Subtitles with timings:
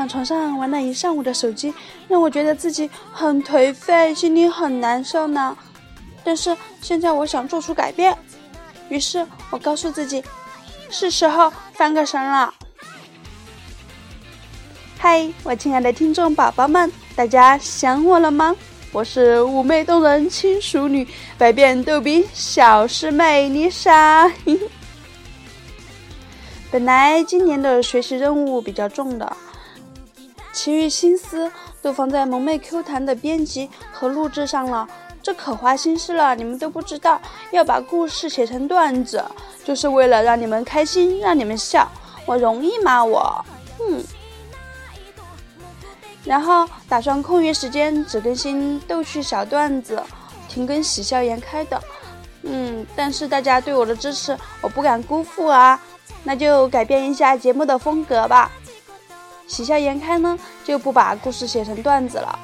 [0.00, 1.74] 躺床上玩了一上午的手机，
[2.08, 5.54] 让我觉得自己很颓废，心里很难受呢。
[6.24, 8.16] 但是现在我想做出改变，
[8.88, 10.24] 于是我告诉自己，
[10.88, 12.54] 是时候翻个身了。
[14.98, 18.56] 嗨，我亲爱的听众宝宝们，大家想我了吗？
[18.92, 21.06] 我是妩媚动人轻熟女，
[21.36, 24.32] 百变逗比小师妹丽莎。
[26.72, 29.36] 本来今年的学习任务比较重的，
[30.52, 31.50] 其余心思
[31.80, 34.88] 都放在萌妹 Q 弹的编辑和录制上了。
[35.22, 37.20] 这可花心思了，你们都不知道。
[37.50, 39.22] 要把故事写成段子，
[39.64, 41.86] 就是为了让你们开心，让你们笑。
[42.24, 43.04] 我容易吗？
[43.04, 43.44] 我，
[43.80, 44.02] 嗯。
[46.24, 50.02] 然后打算空余时间只更新逗趣小段子，
[50.48, 51.82] 停更喜笑颜开的。
[52.42, 55.78] 嗯，但是大家对我的支持，我不敢辜负啊。
[56.22, 58.50] 那就改变一下节目的风格吧。
[59.50, 62.38] 喜笑颜开呢，就不把故事写成段子了。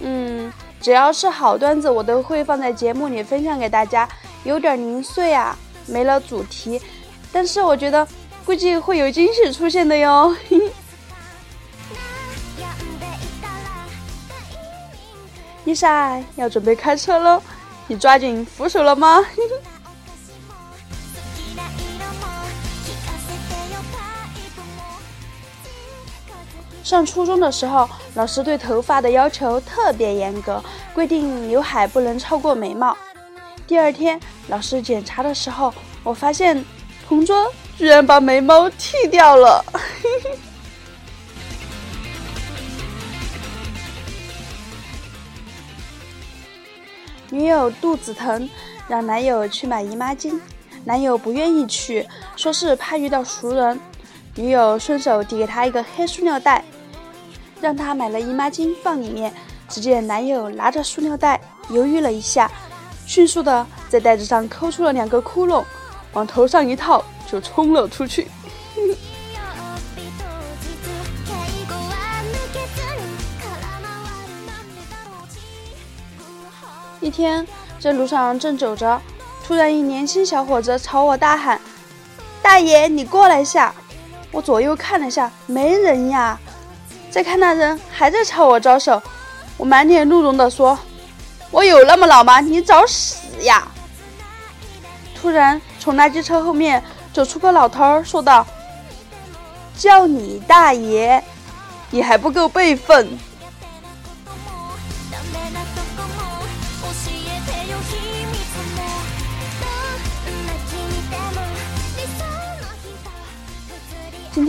[0.00, 4.08] 嗯，只要是好段子，我都会放在节目里分享给大家。
[4.42, 6.82] 有点零碎啊，没了主题。
[7.30, 8.04] 但是我觉得，
[8.44, 10.34] 估计会有惊喜出现的哟。
[15.64, 17.40] 丽莎要准备开车喽，
[17.86, 19.24] 你抓紧扶手了吗？
[26.82, 32.96] 上初中的时候，老师对头发的要求特别严格，规定刘海不能超过眉毛。
[33.66, 36.64] 第二天老师检查的时候，我发现
[37.06, 39.64] 同桌居然把眉毛剃掉了。
[47.30, 48.50] 女友肚子疼，
[48.88, 50.40] 让男友去买姨妈巾，
[50.84, 53.78] 男友不愿意去，说是怕遇到熟人。
[54.34, 56.64] 女友顺手递给他一个黑塑料袋。
[57.60, 59.34] 让他买了姨妈巾放里面，
[59.68, 62.50] 只见男友拿着塑料袋，犹豫了一下，
[63.06, 65.62] 迅速的在袋子上抠出了两个窟窿，
[66.14, 68.28] 往头上一套就冲了出去。
[77.02, 77.46] 一天
[77.78, 78.98] 在路上正走着，
[79.44, 81.60] 突然一年轻小伙子朝我大喊
[82.40, 83.74] ：“大爷，你过来下！”
[84.32, 86.38] 我左右看了下，没人呀。
[87.10, 89.02] 再看那人还在朝我招手，
[89.56, 90.78] 我满脸怒容地说
[91.50, 92.40] ：“我有那么老吗？
[92.40, 93.66] 你找死呀！”
[95.20, 96.82] 突然从垃圾车后面
[97.12, 98.46] 走出个老头，说道
[99.76, 101.22] ：“叫你大爷，
[101.90, 103.08] 你还不够辈分。”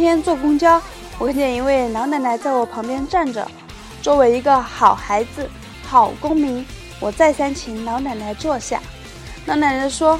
[0.00, 0.80] 天坐公交。
[1.18, 3.46] 我看见一位老奶奶在我旁边站着，
[4.00, 5.48] 作为一个好孩子、
[5.86, 6.64] 好公民，
[6.98, 8.80] 我再三请老奶奶坐下。
[9.46, 10.18] 老奶奶说：“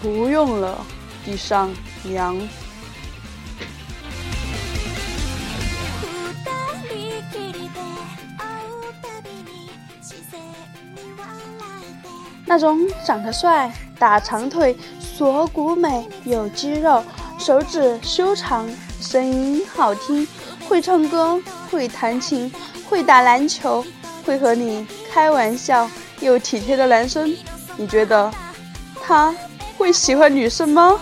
[0.00, 0.84] 不用了，
[1.24, 1.70] 地上
[2.04, 2.36] 凉。”
[12.46, 17.02] 那种长得帅、大长腿、锁骨美、有肌肉、
[17.44, 18.66] 手指修长。
[19.02, 20.26] 声音好听，
[20.66, 21.38] 会唱歌，
[21.70, 22.50] 会弹琴，
[22.88, 23.84] 会打篮球，
[24.24, 25.86] 会和你开玩笑，
[26.20, 27.36] 又体贴的男生，
[27.76, 28.32] 你觉得
[29.02, 29.34] 他
[29.76, 30.98] 会喜欢女生吗？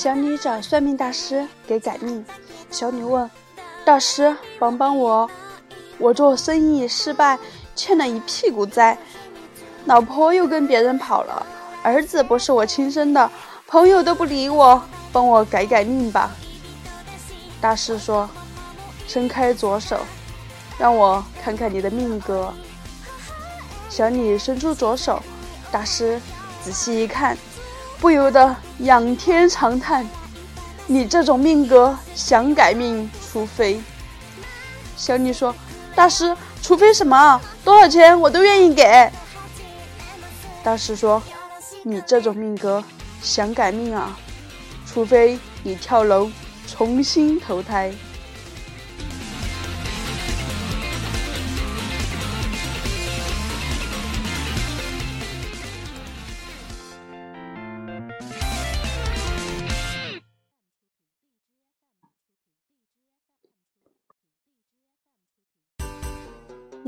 [0.00, 2.24] 小女找算命大师给改命。
[2.70, 3.30] 小女问
[3.84, 5.30] ：“大师，帮帮我，
[5.98, 7.38] 我做生意失败，
[7.76, 8.96] 欠了一屁股债，
[9.84, 11.44] 老婆又跟别人跑了，
[11.82, 13.30] 儿子不是我亲生的，
[13.66, 16.30] 朋友都不理我，帮我改改命吧。”
[17.60, 18.26] 大师说
[19.06, 20.00] ：“伸开左手，
[20.78, 22.50] 让我看看你的命格。”
[23.90, 25.22] 小女伸出左手，
[25.70, 26.18] 大师
[26.62, 27.36] 仔细一看。
[28.00, 30.08] 不由得仰天长叹
[30.88, 33.78] ：“你这种命格，想改命，除非……”
[34.96, 35.54] 小女说
[35.94, 37.40] ：“大师，除非什么？
[37.62, 39.10] 多少钱我都愿意给。”
[40.64, 41.22] 大师说
[41.84, 42.82] ：“你这种命格，
[43.22, 44.16] 想改命啊，
[44.86, 46.30] 除非你跳楼
[46.66, 47.92] 重新投胎。”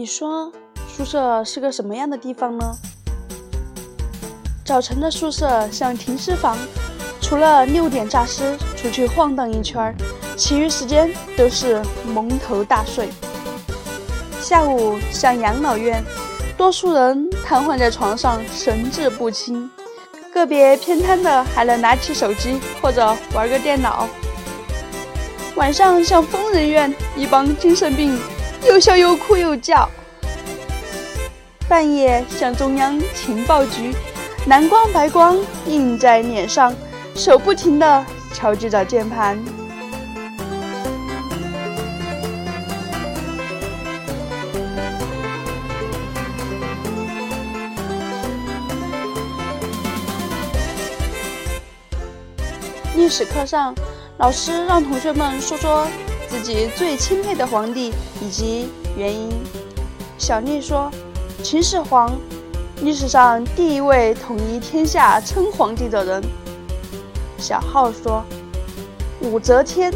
[0.03, 0.51] 你说
[0.89, 2.75] 宿舍是个什么样的地方呢？
[4.65, 6.59] 早晨的宿舍像停尸房，
[7.21, 9.95] 除了六点诈尸出去晃荡一圈，
[10.37, 13.11] 其余时间都是蒙头大睡。
[14.41, 16.03] 下午像养老院，
[16.57, 19.71] 多数人瘫痪在床上，神志不清。
[20.35, 24.09] 个别偏瘫的还能拿起手机或者玩个电脑。
[25.55, 28.19] 晚上像疯人院，一帮精神病
[28.67, 29.88] 又笑又哭又叫。
[31.69, 33.94] 半夜像中央情报局，
[34.47, 36.75] 蓝光白光映在脸上，
[37.14, 39.38] 手不停地敲击着键盘。
[52.94, 53.75] 历史课上，
[54.19, 55.88] 老师让同学们说说
[56.32, 57.93] 自己最钦佩的皇帝
[58.23, 59.29] 以及原因。
[60.17, 60.90] 小丽说
[61.44, 62.11] ：“秦始皇，
[62.81, 66.25] 历史上第一位统一天下称皇帝的人。”
[67.37, 68.25] 小浩说
[69.20, 69.93] ：“武则天，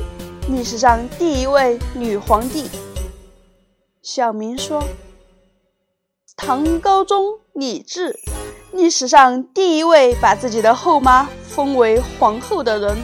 [0.50, 2.68] 历史上第一位女皇帝。”
[4.04, 4.84] 小明说
[6.36, 8.14] ：“唐高宗李治，
[8.72, 12.94] 历史上第一位把自己的后妈。”封为皇后的人。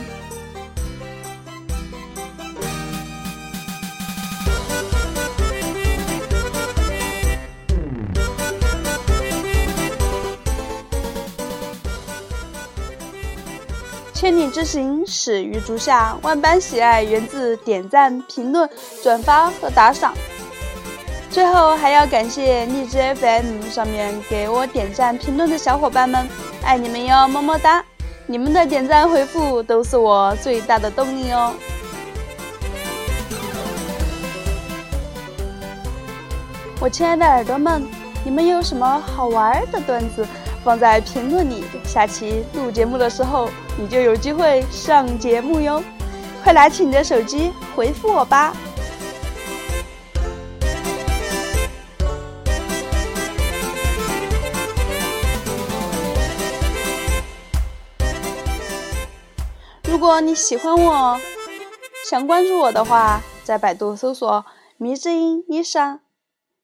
[14.23, 16.17] 千里之行，始于足下。
[16.23, 18.71] 万般喜爱源自点赞、评论、
[19.03, 20.15] 转发和打赏。
[21.29, 26.25] 最后还要感谢荔枝 FM 上面给我点赞、评论的小伙伴们，
[26.63, 27.85] 爱你们哟，么么哒！
[28.25, 31.53] 你们的点赞回复都是我最大的动力哦！
[36.79, 37.85] 我亲爱的耳朵们，
[38.25, 40.25] 你们有什么好玩的段子，
[40.64, 45.82] 放在评论里，下期录节目的时候你就有机会上节目哟！
[46.44, 48.53] 快拿起你的手机回复我吧！
[59.85, 61.20] 如果你喜欢我，
[62.08, 64.44] 想关注我的话，在百度搜索
[64.79, 66.00] “迷之音伊莎”，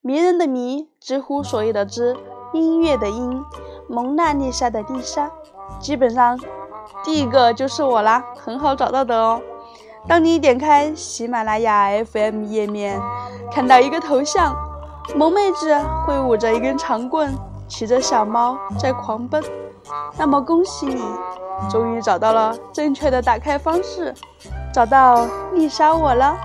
[0.03, 2.17] 迷人的迷，知乎所有的知，
[2.53, 3.45] 音乐的音，
[3.89, 5.31] 蒙娜丽莎的丽莎，
[5.81, 6.39] 基本上
[7.03, 9.41] 第一个就是我啦，很好找到的哦。
[10.07, 13.01] 当你点开喜马拉雅 FM 页面，
[13.51, 14.55] 看到一个头像，
[15.17, 15.75] 萌妹子
[16.07, 17.35] 挥舞着一根长棍，
[17.67, 19.43] 骑着小猫在狂奔，
[20.17, 21.03] 那么恭喜你。
[21.69, 24.15] 终于找到了正确的打开方式，
[24.73, 26.37] 找到丽莎我了。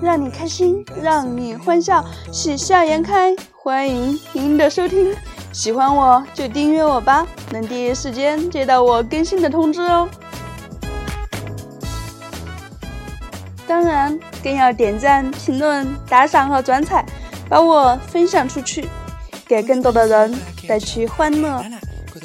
[0.00, 3.34] 让你开心，让你欢笑，喜笑颜开。
[3.52, 5.14] 欢迎您的收听，
[5.52, 10.08] 喜欢我就订阅我吧，能第一时间接到我更新的通知哦。
[13.66, 17.04] 当然，更要点赞、评论、打赏和转采，
[17.48, 18.86] 把我分享出去，
[19.46, 21.64] 给更多的人带去欢乐。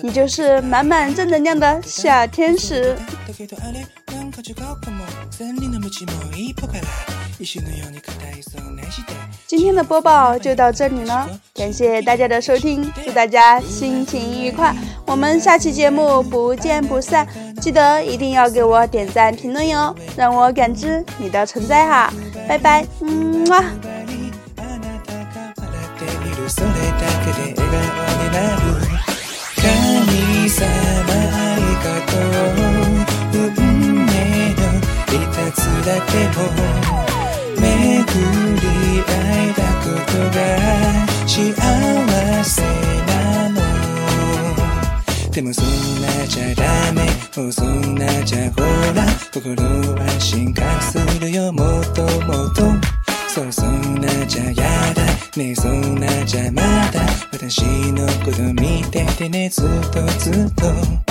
[0.01, 2.95] 你就是满满正能量的小天使。
[9.47, 17.27] 今天的播报就到这里了，感谢大家的收听，祝大家心情愉快，我们下期节目不见不散。
[17.59, 22.13] 记得一定要给我点赞评论哟，让我感知你的存在哈，
[22.47, 23.63] 拜拜，嗯哇。
[28.31, 28.98] で
[29.69, 33.59] 神様ありがとう運
[34.05, 34.09] 命
[34.55, 34.61] の
[35.07, 35.13] 一
[35.53, 36.41] つだけを
[37.55, 37.63] 巡
[38.55, 38.63] り
[39.01, 40.37] 合えたことが
[41.27, 41.37] 幸
[42.43, 42.51] せ
[43.05, 43.09] な
[43.49, 43.57] の。
[45.31, 45.65] でもそん
[46.01, 46.61] なじゃダ
[46.93, 46.97] メ。
[47.37, 48.61] もうそんなじゃほ
[48.95, 49.05] ら。
[49.31, 51.53] 心は進化するよ。
[51.53, 52.63] もっともっと。
[53.27, 54.53] そうそんなじゃや
[54.93, 55.18] だ。
[55.39, 56.99] ねえそんな邪魔だ
[57.31, 57.61] 私
[57.93, 61.08] のこと見ててねずっとずっと。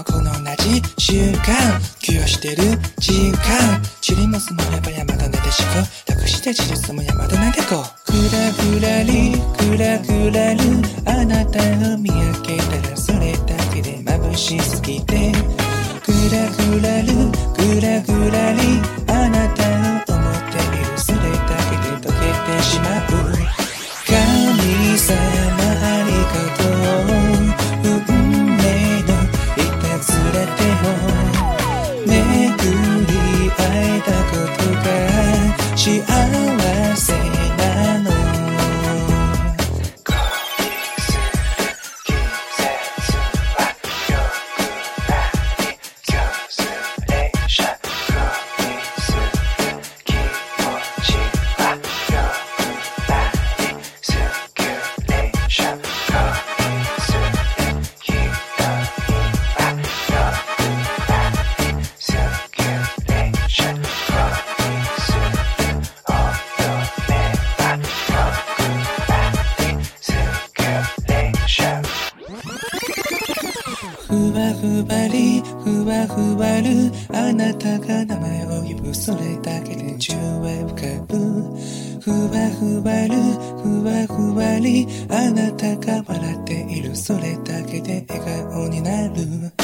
[0.00, 2.56] もこの同じ習慣清してる
[2.98, 3.82] 時間。
[4.00, 5.68] チリモスもやばやまだなでしこ。
[6.06, 7.84] 託して散るすもやまだなでこ。
[8.04, 10.60] くらくらりくらくらる。
[11.06, 11.60] あなた
[11.94, 15.29] を見上げたらそれだけで眩しすぎて。
[74.60, 81.16] ふわりふわふわるあなたが名前を呼ぶそれだけで宙へ浮かぶ
[82.00, 83.14] ふわふわる
[83.62, 86.94] ふわふわりあなたが笑っている。
[86.96, 89.59] それだけで笑顔になる。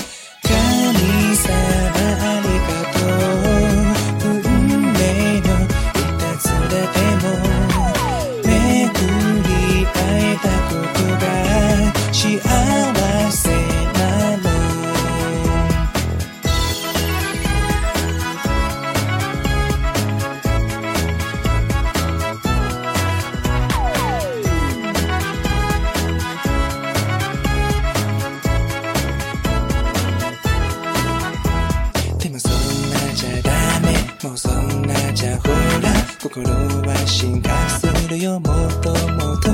[36.37, 39.49] 心は進化するよもっともっと。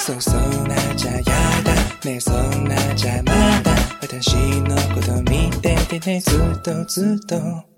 [0.00, 1.22] そうそんなじゃや
[1.62, 1.72] だ
[2.04, 3.32] ねそんなじゃま
[3.62, 3.70] だ。
[4.02, 7.77] 私のこと見ててねずっとずっと。